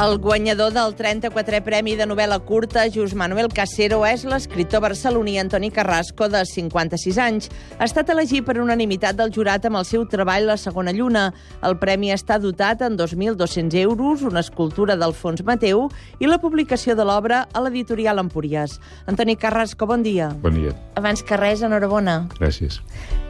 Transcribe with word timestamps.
El 0.00 0.16
guanyador 0.16 0.72
del 0.72 0.94
34è 0.96 1.58
Premi 1.60 1.92
de 1.92 2.06
novel·la 2.08 2.38
curta, 2.48 2.86
Just 2.88 3.12
Manuel 3.12 3.50
Casero, 3.52 3.98
és 4.08 4.22
l'escriptor 4.24 4.80
barceloní 4.80 5.34
Antoni 5.42 5.68
Carrasco, 5.68 6.24
de 6.32 6.40
56 6.48 7.18
anys. 7.20 7.50
Ha 7.76 7.84
estat 7.84 8.08
elegit 8.14 8.46
per 8.46 8.54
unanimitat 8.62 9.18
del 9.18 9.28
jurat 9.34 9.66
amb 9.68 9.76
el 9.76 9.84
seu 9.84 10.06
treball 10.08 10.46
La 10.48 10.56
segona 10.56 10.94
lluna. 10.96 11.26
El 11.60 11.76
premi 11.82 12.14
està 12.14 12.38
dotat 12.40 12.80
en 12.86 12.96
2.200 12.96 13.76
euros, 13.82 14.22
una 14.24 14.40
escultura 14.40 14.96
d'Alfons 14.96 15.44
Mateu 15.44 15.90
i 16.16 16.30
la 16.30 16.40
publicació 16.40 16.96
de 16.96 17.04
l'obra 17.04 17.42
a 17.52 17.60
l'editorial 17.60 18.22
Empúries. 18.24 18.78
Antoni 19.04 19.36
Carrasco, 19.36 19.84
bon 19.84 20.00
dia. 20.06 20.30
Bon 20.40 20.56
dia. 20.56 20.72
Abans 20.96 21.20
que 21.20 21.36
res, 21.36 21.60
enhorabona. 21.60 22.22
Gràcies. 22.38 22.80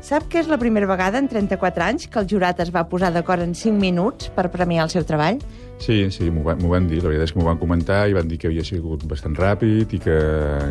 Sap 0.06 0.30
que 0.30 0.38
és 0.38 0.46
la 0.46 0.60
primera 0.62 0.86
vegada 0.86 1.18
en 1.18 1.26
34 1.26 1.88
anys 1.88 2.06
que 2.06 2.22
el 2.22 2.30
jurat 2.30 2.62
es 2.62 2.70
va 2.70 2.86
posar 2.86 3.10
d'acord 3.10 3.42
en 3.42 3.58
5 3.58 3.74
minuts 3.74 4.30
per 4.38 4.52
premiar 4.54 4.86
el 4.86 4.94
seu 4.94 5.02
treball? 5.02 5.42
Sí, 5.80 6.10
sí, 6.12 6.28
m'ho 6.28 6.44
van, 6.44 6.60
van 6.68 6.86
dir. 6.86 7.00
La 7.00 7.08
veritat 7.08 7.30
és 7.30 7.34
que 7.34 7.40
m'ho 7.40 7.48
van 7.48 7.60
comentar 7.60 8.04
i 8.10 8.16
van 8.16 8.28
dir 8.28 8.38
que 8.38 8.50
havia 8.50 8.64
sigut 8.66 9.06
bastant 9.08 9.34
ràpid 9.38 9.96
i 9.96 10.00
que, 10.04 10.16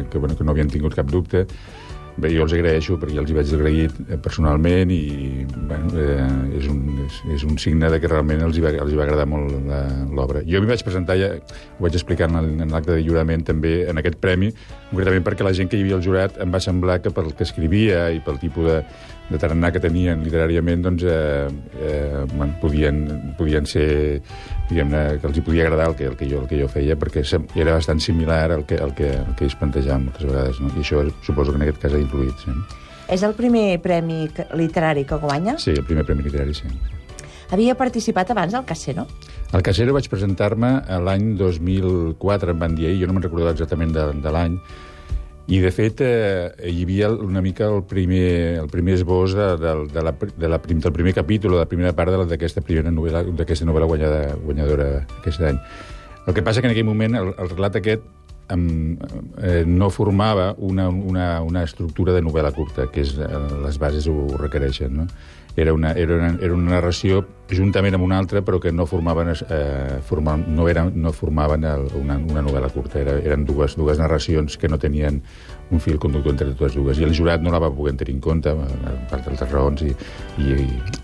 que, 0.10 0.22
bueno, 0.22 0.38
que 0.38 0.46
no 0.46 0.54
havien 0.54 0.70
tingut 0.70 0.96
cap 0.96 1.10
dubte. 1.10 1.48
Bé, 2.20 2.34
jo 2.34 2.44
els 2.44 2.52
agraeixo 2.52 2.98
perquè 3.00 3.16
ja 3.16 3.22
els 3.24 3.30
hi 3.32 3.36
vaig 3.38 3.52
agrair 3.56 3.86
eh, 3.88 4.18
personalment 4.20 4.90
i 4.92 5.46
bueno, 5.56 5.92
eh, 5.96 6.58
és, 6.60 6.66
un, 6.68 6.82
és, 7.06 7.20
és 7.38 7.46
un 7.48 7.56
signe 7.62 7.88
de 7.94 8.00
que 8.02 8.10
realment 8.12 8.44
els 8.44 8.58
hi 8.60 8.64
va, 8.66 8.74
els 8.76 8.92
hi 8.92 8.98
va 9.00 9.06
agradar 9.06 9.26
molt 9.30 9.54
l'obra. 10.18 10.42
Jo 10.44 10.60
m'hi 10.60 10.68
vaig 10.68 10.84
presentar, 10.84 11.16
ja 11.22 11.30
ho 11.38 11.86
vaig 11.86 11.96
explicar 11.96 12.28
en 12.28 12.66
l'acte 12.74 12.92
de 12.92 13.06
jurament 13.06 13.46
també, 13.48 13.86
en 13.88 14.02
aquest 14.02 14.20
premi, 14.20 14.52
concretament 14.90 15.24
perquè 15.30 15.48
la 15.48 15.56
gent 15.56 15.72
que 15.72 15.80
hi 15.80 15.86
havia 15.86 15.96
al 16.02 16.04
jurat 16.04 16.42
em 16.44 16.52
va 16.52 16.60
semblar 16.64 17.00
que 17.06 17.14
pel 17.16 17.32
que 17.32 17.48
escrivia 17.48 18.10
i 18.12 18.20
pel 18.26 18.42
tipus 18.44 18.68
de, 18.68 18.82
de 19.30 19.38
tarannà 19.38 19.72
que 19.72 19.82
tenien 19.84 20.24
literàriament, 20.26 20.84
doncs, 20.86 21.06
eh, 21.06 21.48
eh, 21.80 22.26
bueno, 22.34 22.54
podien, 22.62 23.02
podien 23.38 23.68
ser, 23.70 24.22
diguem-ne, 24.70 25.04
que 25.22 25.30
els 25.30 25.38
hi 25.38 25.46
podia 25.46 25.68
agradar 25.68 25.90
el 25.92 25.98
que, 26.00 26.10
el 26.10 26.18
que, 26.18 26.30
jo, 26.30 26.44
el 26.44 26.50
que 26.50 26.62
jo 26.62 26.70
feia, 26.72 26.98
perquè 27.00 27.24
era 27.56 27.78
bastant 27.78 28.02
similar 28.02 28.44
al 28.58 28.66
que, 28.66 28.80
al 28.82 28.96
que, 28.98 29.12
al 29.22 29.36
que 29.36 29.46
ells 29.48 29.58
plantejaven 29.60 30.10
moltes 30.10 30.30
vegades, 30.30 30.62
no? 30.64 30.74
i 30.76 30.84
això 30.84 31.04
suposo 31.26 31.54
que 31.54 31.62
en 31.62 31.68
aquest 31.68 31.82
cas 31.84 31.94
ha 31.94 32.02
influït. 32.02 32.46
Sí. 32.46 32.56
És 33.10 33.26
el 33.26 33.34
primer 33.34 33.80
premi 33.82 34.28
literari 34.58 35.06
que 35.10 35.18
guanya? 35.18 35.58
Sí, 35.62 35.74
el 35.74 35.86
primer 35.86 36.06
premi 36.06 36.26
literari, 36.26 36.54
sí. 36.54 36.70
Havia 37.50 37.74
participat 37.74 38.30
abans 38.30 38.54
al 38.54 38.66
Casero? 38.70 39.08
Al 39.58 39.64
Casero 39.66 39.96
vaig 39.96 40.06
presentar-me 40.10 40.76
l'any 41.02 41.32
2004, 41.38 42.54
em 42.54 42.60
van 42.62 42.76
dir, 42.78 42.92
jo 43.00 43.10
no 43.10 43.16
me'n 43.18 43.26
recordo 43.26 43.50
exactament 43.50 43.96
de, 43.96 44.04
de 44.22 44.34
l'any, 44.34 44.60
i, 45.50 45.58
de 45.64 45.72
fet, 45.74 46.02
eh, 46.06 46.70
hi 46.70 46.84
havia 46.86 47.10
una 47.10 47.42
mica 47.42 47.66
el 47.74 47.82
primer, 47.90 48.60
el 48.62 48.68
primer 48.70 49.00
esbós 49.00 49.34
de, 49.34 49.48
de, 49.58 49.72
de 49.90 50.04
la, 50.06 50.14
de 50.14 50.50
la, 50.52 50.60
del 50.62 50.94
primer 50.94 51.16
capítol, 51.18 51.56
de 51.58 51.64
la 51.64 51.70
primera 51.70 51.94
part 51.98 52.14
d'aquesta 52.30 52.62
primera 52.62 52.94
novel·la, 52.94 53.24
d'aquesta 53.34 53.66
novel·la 53.66 53.88
guanyada, 53.90 54.22
guanyadora 54.44 54.90
aquest 55.18 55.42
any. 55.42 55.58
El 56.28 56.38
que 56.38 56.46
passa 56.46 56.62
que 56.62 56.70
en 56.70 56.76
aquell 56.76 56.86
moment 56.86 57.18
el, 57.18 57.34
el 57.34 57.50
relat 57.56 57.80
aquest 57.82 58.06
amb, 58.54 59.02
eh, 59.42 59.64
no 59.66 59.90
formava 59.90 60.54
una, 60.58 60.90
una, 60.90 61.42
una 61.42 61.64
estructura 61.66 62.14
de 62.14 62.22
novel·la 62.22 62.54
curta, 62.54 62.86
que 62.94 63.02
és, 63.02 63.16
eh, 63.18 63.42
les 63.66 63.82
bases 63.82 64.06
ho 64.06 64.28
requereixen. 64.38 65.02
No? 65.02 65.08
Era, 65.58 65.74
una, 65.74 65.94
era, 65.98 66.18
una, 66.18 66.36
era 66.42 66.54
una 66.54 66.76
narració 66.78 67.24
juntament 67.56 67.98
amb 67.98 68.06
una 68.06 68.20
altra, 68.22 68.42
però 68.46 68.60
que 68.62 68.72
no 68.72 68.86
formaven, 68.90 69.34
eh, 69.34 70.00
formaven, 70.06 70.46
no, 70.56 70.68
eren, 70.70 70.92
no 71.02 71.14
formaven 71.16 71.66
el, 71.66 71.88
una, 72.02 72.18
una 72.18 72.44
novel·la 72.46 72.70
curta. 72.74 73.00
Era, 73.02 73.18
eren 73.20 73.46
dues, 73.46 73.78
dues 73.80 74.02
narracions 74.02 74.58
que 74.58 74.70
no 74.70 74.80
tenien 74.80 75.22
un 75.72 75.80
fil 75.80 76.00
conductor 76.00 76.32
entre 76.32 76.48
totes 76.54 76.76
dues. 76.76 77.00
I 77.00 77.06
el 77.06 77.14
jurat 77.16 77.42
no 77.46 77.52
la 77.54 77.60
va 77.62 77.70
poder 77.74 77.96
tenir 77.98 78.16
en 78.16 78.22
compte, 78.24 78.54
per 79.10 79.20
altres 79.20 79.52
raons, 79.52 79.84
i, 79.86 79.94
i, 80.42 80.56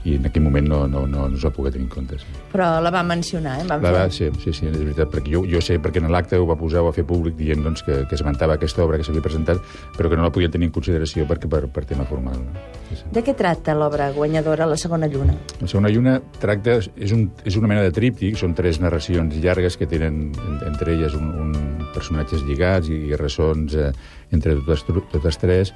i 0.10 0.16
en 0.18 0.26
aquell 0.30 0.44
moment 0.46 0.68
no, 0.68 0.80
no, 0.90 1.06
no, 1.06 1.28
no 1.30 1.38
es 1.38 1.46
va 1.46 1.52
poder 1.54 1.74
tenir 1.76 1.86
en 1.86 1.92
compte. 1.94 2.18
Sí. 2.22 2.38
Però 2.52 2.70
la 2.82 2.92
va 2.94 3.04
mencionar, 3.06 3.60
eh? 3.62 3.68
Va 3.70 3.78
la 3.84 3.94
va, 3.94 4.06
sí, 4.10 4.30
sí, 4.42 4.54
sí, 4.54 4.70
és 4.72 4.78
veritat, 4.78 5.12
perquè 5.14 5.36
jo, 5.36 5.44
jo 5.50 5.62
sé, 5.62 5.78
perquè 5.82 6.02
en 6.02 6.10
l'acte 6.14 6.40
ho 6.42 6.48
va 6.50 6.58
posar, 6.60 6.82
ho 6.82 6.90
va 6.90 6.96
fer 6.96 7.06
públic 7.06 7.38
dient 7.38 7.62
doncs, 7.66 7.86
que, 7.86 8.02
que 8.10 8.18
esmentava 8.18 8.58
aquesta 8.58 8.84
obra 8.86 8.98
que 8.98 9.06
s'havia 9.08 9.26
presentat, 9.26 9.62
però 9.98 10.10
que 10.10 10.18
no 10.18 10.26
la 10.26 10.34
podien 10.34 10.54
tenir 10.54 10.72
en 10.72 10.76
consideració 10.76 11.28
perquè 11.30 11.50
per, 11.52 11.66
per 11.70 11.86
tema 11.86 12.08
formal. 12.10 12.42
No? 12.42 12.66
Sí, 12.90 13.00
sí. 13.02 13.10
De 13.14 13.22
què 13.26 13.36
tracta 13.38 13.78
l'obra 13.78 14.10
guanyadora, 14.16 14.66
La 14.66 14.78
segona 14.82 15.08
lluna? 15.08 15.36
La 15.62 15.68
segona 15.70 15.92
lluna 15.94 16.18
tracta, 16.42 16.80
és, 16.80 17.14
un, 17.16 17.28
és 17.48 17.58
una 17.60 17.70
mena 17.72 17.84
de 17.86 17.94
tríptic, 17.96 18.38
són 18.40 18.56
tres 18.58 18.80
narracions 18.84 19.36
llargues 19.44 19.78
que 19.80 19.88
tenen 19.90 20.30
entre 20.68 20.96
elles 20.96 21.16
un, 21.18 21.32
un 21.44 21.54
personatges 21.96 22.44
lligats 22.48 22.92
i, 22.92 23.00
i 23.12 23.20
ressons 23.20 23.76
eh, 23.80 23.92
entre 24.36 24.58
totes, 24.60 24.86
totes 25.14 25.40
tres, 25.42 25.74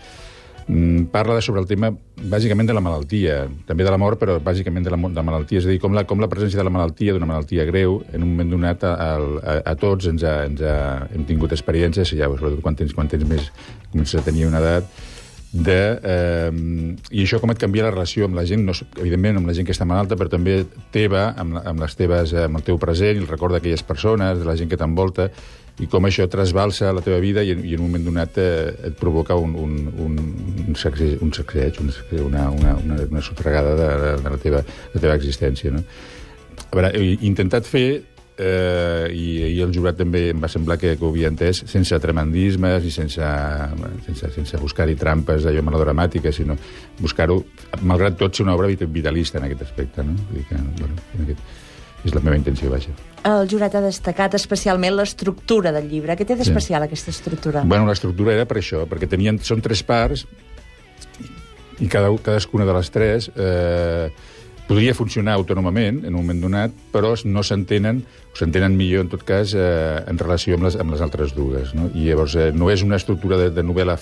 mm, 0.67 1.09
parla 1.13 1.39
sobre 1.41 1.63
el 1.63 1.67
tema 1.69 1.91
bàsicament 2.31 2.67
de 2.69 2.75
la 2.75 2.83
malaltia, 2.83 3.41
també 3.67 3.87
de 3.87 3.93
la 3.93 3.99
mort, 4.01 4.19
però 4.21 4.39
bàsicament 4.43 4.87
de 4.87 4.93
la, 4.93 4.99
de 5.05 5.19
la 5.21 5.27
malaltia, 5.31 5.61
és 5.61 5.67
a 5.69 5.73
dir, 5.73 5.79
com 5.83 5.95
la, 5.95 6.05
com 6.09 6.21
la 6.21 6.31
presència 6.31 6.59
de 6.59 6.67
la 6.67 6.73
malaltia, 6.73 7.15
d'una 7.15 7.29
malaltia 7.29 7.67
greu, 7.69 8.01
en 8.13 8.25
un 8.25 8.33
moment 8.33 8.57
donat 8.57 8.83
a, 8.87 8.95
a, 8.95 9.59
a 9.73 9.77
tots 9.79 10.09
ens, 10.11 10.25
ha, 10.25 10.41
ens 10.49 10.65
ha, 10.65 10.75
hem 11.15 11.23
tingut 11.29 11.55
experiències, 11.55 12.15
ja, 12.17 12.31
sobretot 12.35 12.65
quan 12.65 12.77
tens, 12.79 12.95
quan 12.97 13.11
tens 13.11 13.25
més, 13.29 13.51
comences 13.93 14.19
a 14.19 14.25
tenir 14.25 14.49
una 14.49 14.63
edat, 14.63 14.91
de, 15.51 15.99
eh, 16.03 16.51
i 17.09 17.23
això 17.23 17.39
com 17.41 17.49
et 17.49 17.61
canvia 17.61 17.87
la 17.87 17.93
relació 17.93 18.27
amb 18.27 18.37
la 18.37 18.45
gent, 18.45 18.61
no, 18.67 18.75
evidentment 19.01 19.39
amb 19.39 19.49
la 19.49 19.55
gent 19.57 19.65
que 19.65 19.73
està 19.73 19.87
malalta, 19.89 20.17
però 20.19 20.29
també 20.29 20.59
teva, 20.93 21.31
amb, 21.41 21.57
amb 21.63 21.81
les 21.81 21.97
teves, 21.97 22.35
amb 22.37 22.59
el 22.59 22.67
teu 22.67 22.77
present, 22.81 23.17
el 23.17 23.29
record 23.29 23.57
d'aquelles 23.57 23.83
persones, 23.83 24.37
de 24.37 24.45
la 24.45 24.55
gent 24.59 24.69
que 24.69 24.77
t'envolta, 24.77 25.29
i 25.79 25.87
com 25.87 26.05
això 26.05 26.27
trasbalsa 26.27 26.91
la 26.93 27.01
teva 27.01 27.21
vida 27.23 27.41
i, 27.41 27.53
i 27.55 27.73
en 27.73 27.81
un 27.81 27.87
moment 27.87 28.05
donat 28.09 28.37
eh, 28.41 28.89
et 28.91 28.97
provoca 28.99 29.37
un, 29.39 29.55
un, 29.55 29.75
un, 30.05 30.17
un, 30.67 30.75
sacseig, 30.75 31.21
un 31.23 31.31
sacseig, 31.33 31.79
una, 32.25 32.49
una, 32.51 32.75
una, 32.83 33.01
una 33.07 33.21
sotregada 33.23 33.75
de, 33.79 33.89
de, 34.03 34.15
de 34.21 34.33
la, 34.35 34.39
teva, 34.43 34.63
la 34.93 35.01
teva 35.01 35.15
existència. 35.15 35.71
No? 35.71 35.83
A 36.67 36.75
veure, 36.75 36.91
he 36.99 37.15
intentat 37.25 37.65
fer 37.65 37.87
eh, 38.39 39.07
i, 39.11 39.27
i 39.51 39.61
el 39.61 39.73
jurat 39.75 39.97
també 39.99 40.29
em 40.33 40.41
va 40.41 40.49
semblar 40.51 40.79
que, 40.79 40.95
que 40.97 41.05
ho 41.05 41.11
havia 41.11 41.29
entès 41.31 41.63
sense 41.69 41.99
tremendismes 42.01 42.85
i 42.87 42.91
sense, 42.93 43.31
sense, 44.07 44.31
sense 44.35 44.61
buscar-hi 44.61 44.95
trampes 44.99 45.45
d'allò 45.45 45.63
melodramàtiques, 45.67 46.39
sinó 46.41 46.57
buscar-ho, 46.99 47.41
malgrat 47.83 48.17
tot, 48.19 48.35
ser 48.35 48.47
una 48.47 48.55
obra 48.57 48.71
vitalista 48.71 49.39
en 49.39 49.49
aquest 49.49 49.67
aspecte. 49.67 50.05
No? 50.05 50.15
Vull 50.29 50.39
dir 50.39 50.47
que, 50.49 50.61
bueno, 50.79 50.95
en 51.17 51.25
aquest, 51.27 51.43
és 52.07 52.15
la 52.15 52.23
meva 52.23 52.37
intenció, 52.39 52.71
vaja. 52.71 52.93
El 53.27 53.49
jurat 53.51 53.73
ha 53.75 53.83
destacat 53.83 54.37
especialment 54.39 54.95
l'estructura 54.95 55.73
del 55.75 55.89
llibre. 55.91 56.15
Què 56.15 56.27
té 56.27 56.37
d'especial, 56.39 56.85
sí. 56.85 56.87
aquesta 56.87 57.11
estructura? 57.11 57.65
Bueno, 57.67 57.89
l'estructura 57.89 58.37
era 58.37 58.47
per 58.47 58.61
això, 58.61 58.85
perquè 58.87 59.09
tenien, 59.11 59.41
són 59.43 59.63
tres 59.65 59.83
parts 59.83 60.23
i 61.79 61.87
cada, 61.91 62.11
cadascuna 62.23 62.67
de 62.67 62.75
les 62.75 62.91
tres 62.91 63.29
eh, 63.35 64.11
podria 64.69 64.93
funcionar 64.93 65.33
autònomament 65.39 66.03
en 66.05 66.13
un 66.13 66.21
moment 66.21 66.43
donat, 66.43 66.73
però 66.93 67.15
no 67.25 67.41
s'entenen, 67.45 68.03
o 68.29 68.37
s'entenen 68.37 68.75
millor, 68.77 69.07
en 69.07 69.09
tot 69.09 69.23
cas, 69.25 69.55
eh, 69.57 70.03
en 70.05 70.19
relació 70.21 70.59
amb 70.59 70.67
les, 70.67 70.77
amb 70.77 70.93
les 70.93 71.01
altres 71.01 71.33
dues. 71.33 71.73
No? 71.73 71.87
I 71.97 72.11
llavors 72.11 72.35
eh, 72.37 72.51
no 72.53 72.69
és 72.69 72.83
una 72.85 72.99
estructura 73.01 73.39
de, 73.41 73.49
de 73.55 73.63
novel·la 73.65 73.97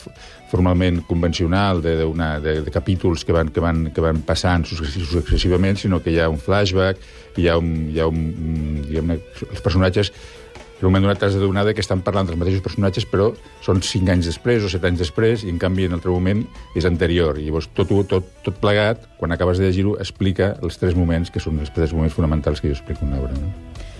formalment 0.51 0.99
convencional, 1.07 1.79
de, 1.85 1.95
de, 2.01 2.07
una, 2.07 2.33
de, 2.43 2.59
de 2.65 2.73
capítols 2.73 3.23
que 3.23 3.35
van, 3.35 3.53
que, 3.55 3.63
van, 3.63 3.85
que 3.95 4.03
van 4.03 4.19
passant 4.27 4.67
successivament, 4.67 5.79
sinó 5.79 6.01
que 6.03 6.11
hi 6.11 6.19
ha 6.19 6.27
un 6.27 6.41
flashback, 6.43 6.99
hi 7.39 7.47
ha 7.47 7.55
un, 7.61 7.71
hi 7.93 8.03
ha 8.03 8.09
un 8.11 8.83
diguem-ne, 8.83 9.21
els 9.47 9.63
personatges 9.63 10.11
en 10.77 10.85
un 10.85 10.91
moment 10.91 11.07
donat 11.07 11.19
t'has 11.21 11.33
d'adonar 11.33 11.65
que 11.73 11.81
estan 11.81 12.03
parlant 12.05 12.27
dels 12.29 12.37
mateixos 12.37 12.61
personatges, 12.61 13.07
però 13.09 13.31
són 13.65 13.81
cinc 13.81 14.11
anys 14.13 14.29
després 14.29 14.63
o 14.63 14.69
set 14.69 14.85
anys 14.85 15.01
després, 15.01 15.43
i 15.43 15.49
en 15.49 15.57
canvi 15.61 15.87
en 15.87 15.95
l'altre 15.95 16.13
moment 16.13 16.43
és 16.77 16.85
anterior. 16.85 17.39
I 17.41 17.47
llavors 17.47 17.69
tot, 17.73 17.93
tot, 18.09 18.29
tot 18.45 18.61
plegat, 18.61 19.07
quan 19.17 19.33
acabes 19.33 19.57
de 19.57 19.65
llegir-ho, 19.65 19.97
explica 19.97 20.53
els 20.61 20.77
tres 20.77 20.95
moments 20.95 21.33
que 21.33 21.41
són 21.41 21.57
els 21.63 21.73
tres 21.73 21.95
moments 21.97 22.13
fonamentals 22.13 22.61
que 22.61 22.69
jo 22.69 22.77
explico 22.77 23.05
en 23.05 23.15
l'obra. 23.17 23.33
No? 23.41 23.49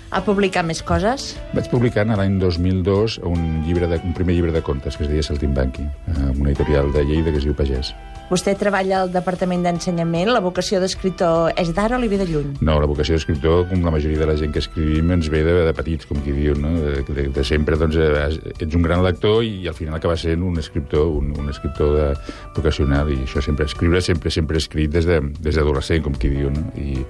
Ha 0.08 0.22
publicat 0.24 0.64
més 0.64 0.80
coses? 0.88 1.34
Vaig 1.52 1.66
publicar 1.72 2.06
l'any 2.08 2.38
2002 2.40 3.18
un, 3.28 3.42
llibre 3.66 3.90
de, 3.92 4.00
un 4.08 4.14
primer 4.16 4.38
llibre 4.38 4.54
de 4.56 4.62
contes 4.64 4.96
que 4.96 5.04
es 5.04 5.12
deia 5.12 5.26
Saltimbanqui, 5.26 5.84
amb 6.14 6.40
una 6.40 6.54
editorial 6.54 6.94
de 6.94 7.04
Lleida 7.10 7.34
que 7.34 7.42
es 7.42 7.50
diu 7.50 7.58
Pagès. 7.58 7.92
Vostè 8.28 8.58
treballa 8.60 9.06
al 9.06 9.12
Departament 9.14 9.62
d'Ensenyament. 9.64 10.34
La 10.36 10.42
vocació 10.44 10.82
d'escriptor 10.84 11.54
és 11.56 11.70
d'ara 11.76 11.96
o 11.96 12.02
li 12.02 12.10
ve 12.12 12.18
de 12.20 12.26
lluny? 12.28 12.50
No, 12.60 12.76
la 12.84 12.90
vocació 12.90 13.16
d'escriptor, 13.16 13.70
com 13.70 13.86
la 13.86 13.94
majoria 13.94 14.20
de 14.20 14.28
la 14.28 14.36
gent 14.36 14.52
que 14.52 14.60
escrivim, 14.60 15.14
ens 15.16 15.30
ve 15.32 15.46
de, 15.48 15.54
de 15.64 15.74
petits, 15.78 16.10
com 16.10 16.20
qui 16.26 16.36
diu, 16.36 16.58
no? 16.60 16.74
De, 16.84 17.06
de, 17.08 17.28
de 17.38 17.46
sempre, 17.48 17.80
doncs, 17.80 17.96
eh, 17.96 18.52
ets 18.58 18.76
un 18.76 18.84
gran 18.84 19.06
lector 19.06 19.40
i, 19.48 19.64
al 19.72 19.78
final 19.78 19.96
acaba 19.96 20.20
sent 20.20 20.44
un 20.44 20.60
escriptor, 20.60 21.08
un, 21.22 21.32
un 21.40 21.48
escriptor 21.56 21.96
de, 21.96 22.12
vocacional, 22.58 23.14
i 23.16 23.22
això 23.24 23.44
sempre, 23.46 23.70
escriure 23.72 24.04
sempre, 24.04 24.34
sempre 24.34 24.60
he 24.60 24.66
escrit 24.66 24.92
des 24.92 25.08
d'adolescent, 25.08 26.02
de, 26.02 26.06
com 26.10 26.20
qui 26.20 26.36
diu, 26.36 26.52
no? 26.52 26.68
I 26.76 27.06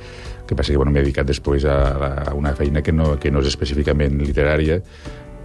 que 0.47 0.55
passa 0.55 0.71
que 0.71 0.77
bueno, 0.77 0.93
m'he 0.93 1.01
dedicat 1.01 1.27
després 1.27 1.65
a, 1.65 1.77
a 2.29 2.33
una 2.37 2.53
feina 2.55 2.85
que 2.85 2.93
no, 2.93 3.15
que 3.19 3.33
no 3.33 3.41
és 3.41 3.49
específicament 3.49 4.21
literària, 4.21 4.83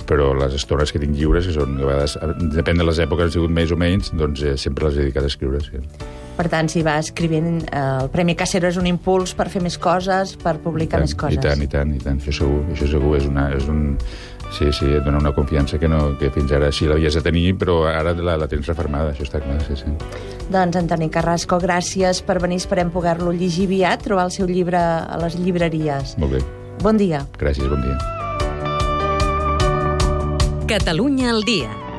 però 0.08 0.32
les 0.38 0.56
estones 0.58 0.92
que 0.92 1.00
tinc 1.02 1.14
lliures, 1.18 1.46
que 1.48 1.54
són, 1.54 1.76
a 1.80 1.86
vegades, 1.88 2.16
depèn 2.56 2.80
de 2.80 2.88
les 2.88 3.00
èpoques, 3.04 3.28
han 3.28 3.36
sigut 3.36 3.52
més 3.54 3.72
o 3.72 3.78
menys, 3.78 4.12
doncs 4.16 4.42
eh, 4.42 4.56
sempre 4.60 4.88
les 4.88 4.98
he 4.98 5.06
dedicat 5.06 5.28
a 5.28 5.32
escriure, 5.32 5.62
sí. 5.64 5.80
Per 6.32 6.48
tant, 6.48 6.68
si 6.72 6.80
va 6.84 6.96
escrivint, 7.02 7.60
eh, 7.68 7.80
el 8.02 8.10
Premi 8.12 8.34
Cacero 8.38 8.70
és 8.72 8.78
un 8.80 8.88
impuls 8.88 9.34
per 9.36 9.50
fer 9.52 9.62
més 9.64 9.76
coses, 9.78 10.36
per 10.40 10.56
publicar 10.64 10.98
tant, 10.98 11.06
més 11.06 11.16
coses. 11.18 11.36
I 11.36 11.42
tant, 11.44 11.62
i 11.62 11.68
tant, 11.70 11.92
i 11.92 12.00
tant, 12.02 12.20
això 12.22 12.38
segur, 12.42 12.62
això 12.72 12.88
segur 12.96 13.16
és, 13.20 13.26
una, 13.28 13.50
és 13.56 13.68
un... 13.70 13.90
Sí, 14.52 14.66
sí, 14.76 14.84
et 14.92 15.00
dona 15.00 15.16
una 15.16 15.30
confiança 15.32 15.78
que, 15.80 15.88
no, 15.88 16.10
que 16.20 16.28
fins 16.34 16.50
ara 16.52 16.68
sí 16.76 16.84
l'havies 16.84 17.14
de 17.16 17.22
tenir, 17.24 17.54
però 17.56 17.78
ara 17.88 18.12
la, 18.12 18.34
la 18.36 18.48
tens 18.50 18.68
reformada, 18.68 19.14
això 19.14 19.24
està 19.24 19.40
clar, 19.40 19.56
sí, 19.64 19.78
sí. 19.80 19.94
Doncs, 20.52 20.76
Antoni 20.76 21.08
Carrasco, 21.12 21.56
gràcies 21.62 22.20
per 22.26 22.36
venir, 22.42 22.60
esperem 22.60 22.92
poder-lo 22.92 23.32
llegir 23.32 23.70
aviat, 23.70 24.04
trobar 24.04 24.28
el 24.28 24.34
seu 24.34 24.50
llibre 24.50 24.82
a 24.82 25.22
les 25.24 25.38
llibreries. 25.40 26.18
Molt 26.20 26.36
bé. 26.36 26.44
Bon 26.84 27.00
dia. 27.00 27.24
Gràcies, 27.40 27.64
bon 27.70 27.80
dia. 27.80 27.96
Catalunya 30.66 31.34
al 31.34 31.42
dia. 31.42 31.91